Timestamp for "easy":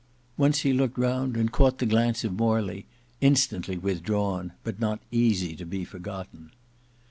5.11-5.55